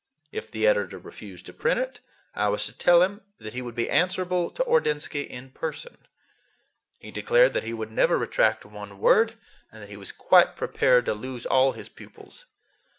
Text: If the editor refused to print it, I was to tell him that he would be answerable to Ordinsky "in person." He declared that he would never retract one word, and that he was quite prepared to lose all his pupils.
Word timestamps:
If 0.31 0.49
the 0.49 0.65
editor 0.65 0.97
refused 0.97 1.45
to 1.45 1.53
print 1.53 1.79
it, 1.79 1.99
I 2.33 2.47
was 2.47 2.65
to 2.65 2.75
tell 2.75 3.03
him 3.03 3.21
that 3.37 3.53
he 3.53 3.61
would 3.61 3.75
be 3.75 3.87
answerable 3.87 4.49
to 4.49 4.63
Ordinsky 4.63 5.27
"in 5.29 5.51
person." 5.51 5.99
He 6.97 7.11
declared 7.11 7.53
that 7.53 7.65
he 7.65 7.73
would 7.75 7.91
never 7.91 8.17
retract 8.17 8.65
one 8.65 8.97
word, 8.97 9.35
and 9.71 9.79
that 9.83 9.89
he 9.89 9.97
was 9.97 10.11
quite 10.11 10.55
prepared 10.55 11.05
to 11.05 11.13
lose 11.13 11.45
all 11.45 11.73
his 11.73 11.87
pupils. 11.87 12.47